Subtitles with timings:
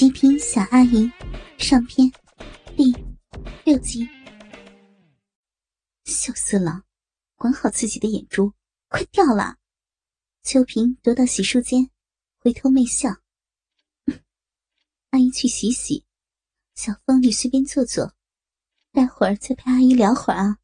[0.00, 1.12] 极品小阿姨
[1.58, 2.10] 上篇
[2.74, 2.90] 第
[3.66, 4.08] 六集。
[6.06, 6.84] 羞死了，
[7.36, 8.54] 管好自己的眼珠，
[8.88, 9.58] 快掉了！
[10.42, 11.90] 秋萍踱到洗漱间，
[12.38, 13.10] 回头媚笑
[15.12, 16.06] ：“阿姨去洗洗，
[16.74, 18.14] 小风你随便坐坐，
[18.92, 20.56] 待会儿再陪阿姨聊会儿啊。”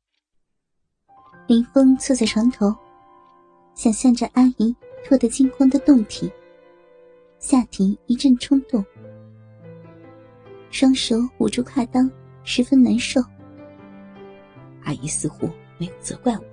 [1.46, 2.74] 林峰坐在床头，
[3.74, 4.74] 想象着阿姨
[5.04, 6.32] 脱得精光的胴体，
[7.38, 8.82] 下体一阵冲动。
[10.78, 12.06] 双手捂住胯裆，
[12.44, 13.18] 十分难受。
[14.84, 15.48] 阿姨似乎
[15.78, 16.44] 没有责怪我，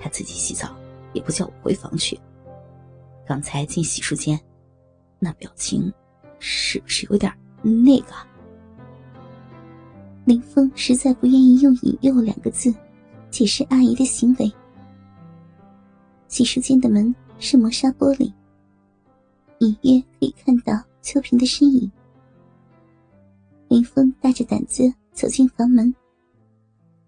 [0.00, 0.74] 她自己洗澡
[1.12, 2.18] 也不叫我回房去。
[3.26, 4.40] 刚才进洗漱间，
[5.18, 5.92] 那表情
[6.38, 8.14] 是不是有点那个？
[10.24, 12.74] 林峰实在不愿意用“引诱”两个字
[13.28, 14.50] 解释阿姨的行为。
[16.26, 18.32] 洗漱间的门是磨砂玻璃，
[19.58, 21.92] 隐约可以看到秋萍的身影。
[23.68, 24.82] 林峰大着胆子
[25.12, 25.94] 走进房门，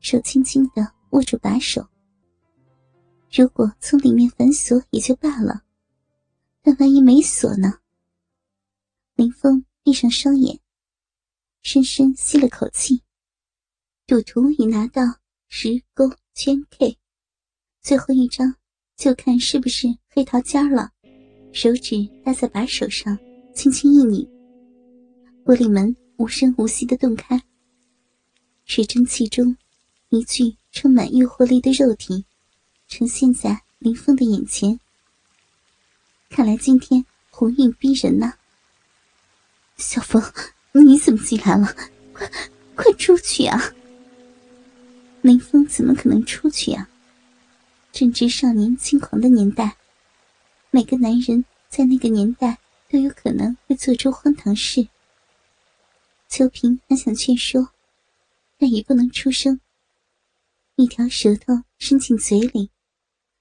[0.01, 1.87] 手轻轻的握住把手。
[3.31, 5.63] 如果从里面反锁也就罢了，
[6.63, 7.81] 但万一没锁呢？
[9.15, 10.59] 林峰闭上双眼，
[11.63, 13.03] 深深吸了口气。
[14.07, 15.03] 赌徒已拿到
[15.49, 16.99] 十勾圈 K，
[17.81, 18.55] 最后一张
[18.97, 20.91] 就看是不是黑桃尖了。
[21.53, 23.19] 手指搭在把手上，
[23.55, 24.29] 轻轻一拧，
[25.45, 25.95] 玻璃门。
[26.19, 27.43] 无声无息的洞开，
[28.65, 29.55] 水蒸气中，
[30.09, 32.25] 一具充满诱惑力的肉体
[32.89, 34.81] 呈现在林峰的眼前。
[36.31, 38.33] 看来今天鸿运逼人呐！
[39.77, 40.23] 小峰，
[40.73, 41.67] 你怎么进来了？
[42.15, 42.31] 快
[42.75, 43.75] 快出去啊！
[45.21, 46.89] 林峰怎么可能出去啊？
[47.93, 49.77] 正值少年轻狂的年代，
[50.71, 52.59] 每个男人在那个年代
[52.89, 54.89] 都有可能会做出荒唐事。
[56.37, 57.67] 秋萍很想劝说，
[58.59, 59.59] 但已不能出声。
[60.75, 62.71] 一条舌头伸进嘴里，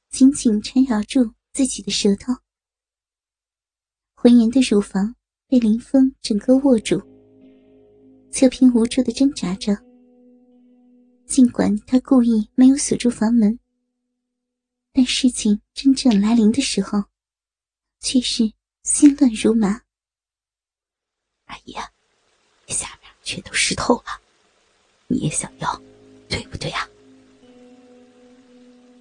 [0.07, 2.33] 紧紧缠绕住自己的舌头。
[4.13, 5.13] 浑圆的乳房
[5.45, 7.01] 被林峰整个握住。
[8.31, 9.77] 秋萍无助的挣扎着。
[11.25, 13.59] 尽管他故意没有锁住房门，
[14.93, 17.03] 但事情真正来临的时候，
[17.99, 19.81] 却是心乱如麻。
[21.47, 21.91] 阿姨啊！
[22.73, 24.21] 下面全都湿透了，
[25.07, 25.81] 你也想要，
[26.27, 26.87] 对不对呀？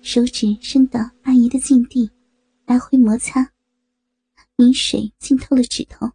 [0.02, 2.10] 手指伸到阿姨的禁地，
[2.66, 3.52] 来回摩擦，
[4.56, 6.10] 泥水浸透了指头。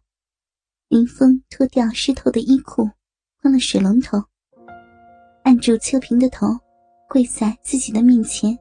[0.88, 2.88] 林峰脱掉湿透的衣裤，
[3.40, 4.22] 关了水龙头，
[5.44, 6.58] 按住秋萍的头，
[7.08, 8.56] 跪在自己的面前。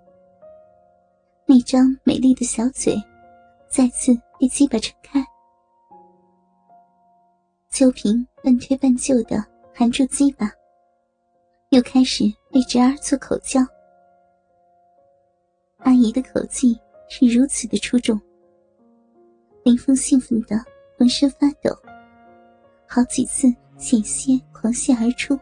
[1.46, 2.96] 那张美丽的小嘴，
[3.68, 5.26] 再次被鸡巴撑开。
[7.80, 9.42] 秋萍半推半就的
[9.74, 10.52] 含住鸡巴，
[11.70, 13.62] 又开始为侄儿做口交。
[15.78, 18.20] 阿姨的口气是如此的出众，
[19.64, 20.58] 林峰兴奋的
[20.98, 21.74] 浑身发抖，
[22.86, 23.48] 好几次
[23.78, 25.40] 险些狂泻而出。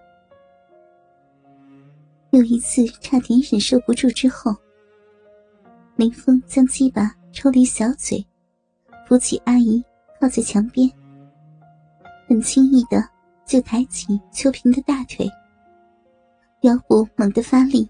[2.30, 4.56] 又一次差点忍受不住之后，
[5.96, 8.24] 林峰将鸡巴抽离小嘴，
[9.08, 9.84] 扶起阿姨
[10.22, 10.88] 靠在墙边。
[12.28, 13.02] 很轻易的
[13.46, 15.26] 就抬起秋萍的大腿，
[16.64, 17.90] 腰部猛地发力，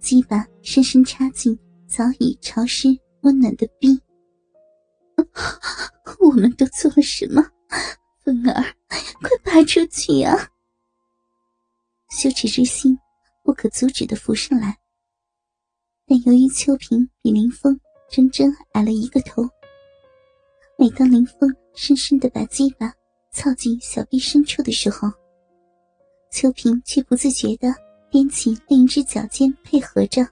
[0.00, 2.88] 鸡巴深深插进早已潮湿
[3.20, 4.00] 温暖的逼。
[6.20, 7.42] 我们都做了什么？
[8.24, 10.34] 凤儿，快拔出去啊！
[12.08, 12.98] 羞耻之心
[13.44, 14.78] 不可阻止的浮上来，
[16.06, 19.46] 但由于秋萍比林峰整整矮了一个头，
[20.78, 22.90] 每当林峰深深的把鸡巴。
[23.36, 25.12] 凑近小臂深处的时候，
[26.30, 27.68] 秋萍却不自觉的
[28.10, 30.26] 踮起另一只脚尖配合着。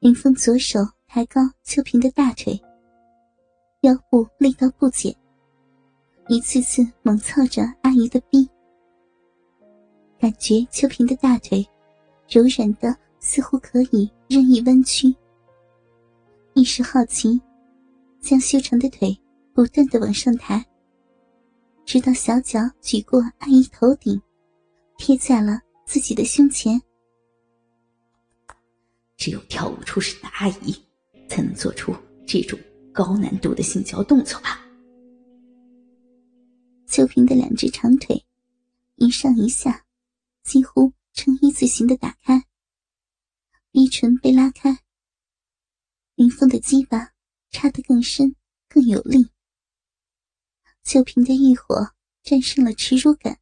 [0.00, 2.60] 林峰左手抬高秋萍的大腿，
[3.82, 5.14] 腰部力道不减，
[6.26, 8.44] 一次次猛操着阿姨的臂，
[10.18, 11.64] 感觉秋萍的大腿
[12.28, 15.14] 柔软的似乎可以任意弯曲。
[16.54, 17.40] 一时好奇，
[18.20, 19.16] 将修长的腿
[19.54, 20.60] 不断的往上抬。
[21.92, 24.18] 直到小脚举过阿姨头顶，
[24.96, 26.80] 贴在了自己的胸前。
[29.18, 30.74] 只有跳舞出身的阿姨，
[31.28, 31.94] 才能做出
[32.26, 32.58] 这种
[32.94, 34.58] 高难度的性交动作吧。
[36.86, 38.24] 秋萍的两只长腿，
[38.96, 39.84] 一上一下，
[40.44, 42.42] 几乎呈一字形的打开，
[43.70, 44.74] 逼唇被拉开。
[46.14, 47.10] 林峰的鸡巴
[47.50, 48.34] 插得更深，
[48.66, 49.28] 更有力。
[50.84, 51.92] 秋萍的欲火
[52.22, 53.38] 战胜了耻辱感，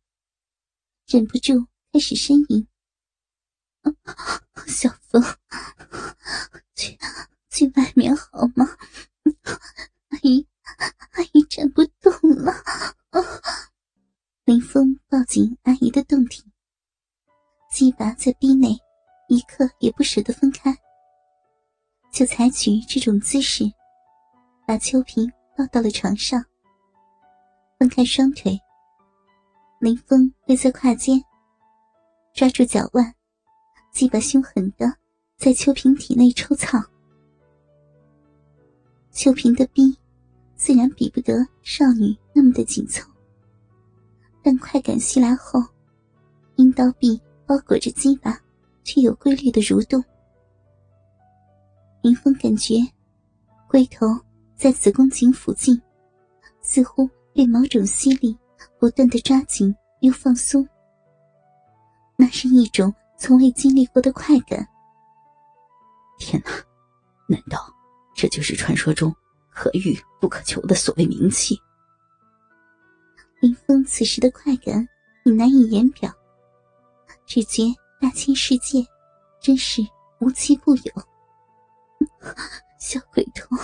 [1.06, 2.66] 忍不住开始呻吟
[4.69, 5.22] ：“小风，
[6.76, 6.96] 去
[7.50, 8.66] 去外面好吗？
[10.10, 10.46] 阿姨，
[11.12, 12.52] 阿姨站不动了。”
[14.44, 16.44] 林峰抱紧阿姨的胴体，
[17.72, 18.78] 鸡巴在逼内，
[19.28, 20.76] 一刻也不舍得分开，
[22.12, 23.64] 就采取这种姿势，
[24.66, 26.44] 把秋萍抱到了床上。
[27.80, 28.60] 分开双腿，
[29.78, 31.18] 林峰跪在胯间，
[32.34, 33.14] 抓住脚腕，
[33.90, 34.94] 鸡巴凶狠的
[35.38, 36.78] 在秋萍体内抽草。
[39.10, 39.96] 秋萍的逼
[40.56, 43.10] 自然比不得少女那么的紧凑，
[44.42, 45.58] 但快感袭来后，
[46.56, 48.38] 阴道壁包裹着鸡巴，
[48.84, 50.04] 却有规律的蠕动。
[52.02, 52.74] 林峰感觉
[53.66, 54.06] 龟头
[54.54, 55.80] 在子宫颈附近，
[56.60, 57.08] 似乎。
[57.34, 58.36] 被某种吸力
[58.78, 60.66] 不断的抓紧又放松，
[62.16, 64.66] 那是一种从未经历过的快感。
[66.18, 66.50] 天哪，
[67.28, 67.72] 难道
[68.14, 69.14] 这就是传说中
[69.50, 71.58] 可遇不可求的所谓名气？
[73.40, 74.86] 林峰此时的快感
[75.24, 76.12] 已难以言表，
[77.26, 77.62] 只觉
[78.00, 78.84] 大千世界
[79.40, 79.80] 真是
[80.18, 80.92] 无奇不有。
[82.78, 83.56] 小鬼头，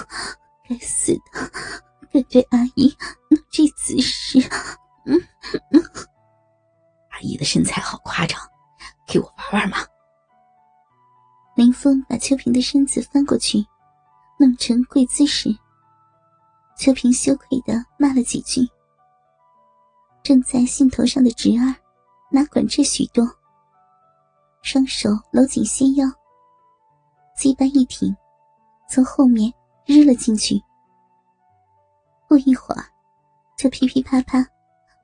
[0.67, 1.53] 该死的，
[2.17, 2.97] 敢对阿姨！
[3.51, 4.39] 这姿势，
[5.05, 5.21] 嗯，
[7.11, 8.41] 阿姨的身材好夸张，
[9.07, 9.77] 给我玩玩嘛！
[11.57, 13.59] 林峰把秋萍的身子翻过去，
[14.39, 15.55] 弄成跪姿势。
[16.79, 18.67] 秋萍羞愧的骂了几句。
[20.23, 21.75] 正在兴头上的侄儿，
[22.31, 23.27] 哪管这许多，
[24.63, 26.07] 双手搂紧纤腰，
[27.37, 28.15] 鸡巴一挺，
[28.91, 29.53] 从后面
[29.85, 30.63] 日了进去。
[32.29, 32.85] 不一会儿。
[33.57, 34.47] 就噼噼啪啪，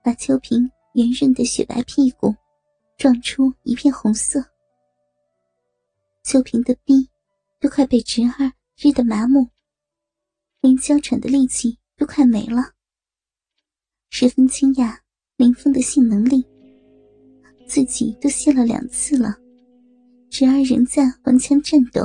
[0.04, 2.34] 把秋萍圆润的雪白屁股
[2.98, 4.44] 撞出一片红色。
[6.22, 7.08] 秋萍的逼
[7.58, 9.48] 都快被侄儿日得麻木，
[10.60, 12.72] 连娇喘的力气都快没了。
[14.10, 14.98] 十分惊讶
[15.36, 16.44] 林峰的性能力，
[17.66, 19.34] 自己都泄了两次了，
[20.28, 22.02] 侄儿仍在顽强战斗。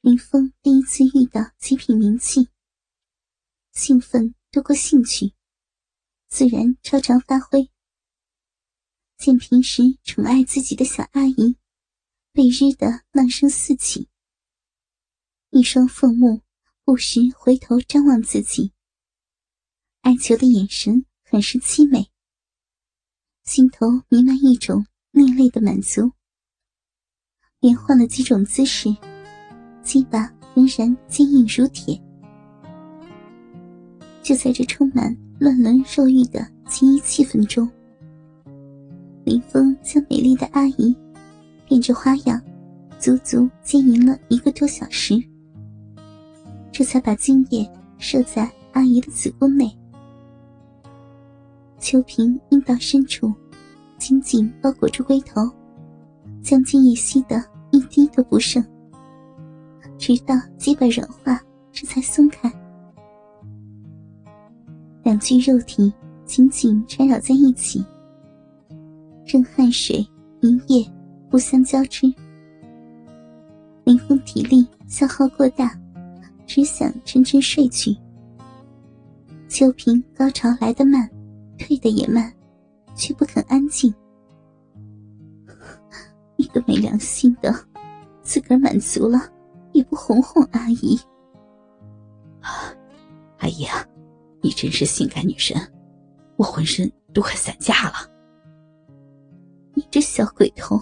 [0.00, 2.48] 林峰第一次遇到极品名器，
[3.72, 4.34] 兴奋。
[4.52, 5.32] 多过兴趣，
[6.28, 7.70] 自然超常发挥。
[9.16, 11.56] 见平时宠爱自己的小阿姨
[12.32, 14.08] 被日的浪声四起，
[15.50, 16.42] 一双凤目
[16.84, 18.72] 不时回头张望自己，
[20.00, 22.10] 哀求的眼神很是凄美，
[23.44, 26.10] 心头弥漫一种另类的满足。
[27.60, 28.88] 连换了几种姿势，
[29.84, 30.26] 鸡巴
[30.56, 32.09] 仍然坚硬如铁。
[34.22, 37.68] 就在这充满乱伦肉欲的情谊气氛中，
[39.24, 40.94] 林峰将美丽的阿姨
[41.66, 42.40] 变着花样，
[42.98, 45.14] 足足经营了一个多小时，
[46.70, 47.68] 这才把精液
[47.98, 49.70] 射在阿姨的子宫内。
[51.78, 53.32] 秋萍阴道深处
[53.98, 55.50] 紧紧包裹住龟头，
[56.42, 58.62] 将精液吸得一滴都不剩，
[59.98, 61.40] 直到基本软化，
[61.72, 62.52] 这才松开。
[65.02, 65.92] 两具肉体
[66.24, 67.84] 紧紧缠绕在一起，
[69.24, 70.06] 任汗水、
[70.40, 70.86] 一液
[71.30, 72.12] 互相交织。
[73.84, 75.76] 林峰体力消耗过大，
[76.46, 77.96] 只想沉沉睡去。
[79.48, 81.10] 秋萍高潮来得慢，
[81.58, 82.32] 退得也慢，
[82.94, 83.92] 却不肯安静。
[86.36, 87.52] 你个没良心的，
[88.22, 89.18] 自个儿满足了
[89.72, 90.98] 也不哄哄阿姨。
[93.38, 93.84] 阿姨啊！
[94.42, 95.56] 你真是性感女神，
[96.36, 98.10] 我浑身都快散架了。
[99.74, 100.80] 你这小鬼头，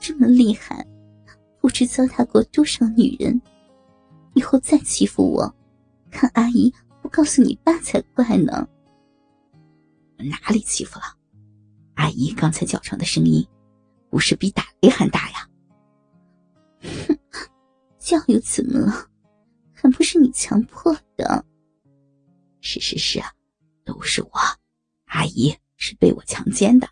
[0.00, 0.86] 这么厉害，
[1.60, 3.40] 不知糟蹋过多少女人。
[4.34, 5.54] 以后再欺负我，
[6.10, 8.66] 看阿姨不告诉你爸才怪呢。
[10.16, 11.04] 哪里欺负了？
[11.94, 13.46] 阿姨刚才叫床的声音，
[14.08, 15.48] 不是比打雷还大呀？
[16.82, 17.18] 哼，
[17.98, 19.06] 叫又怎么了？
[19.72, 21.44] 还不是你强迫的。
[22.70, 23.20] 是是是，
[23.84, 24.30] 都是我，
[25.06, 26.88] 阿姨是被我强奸的。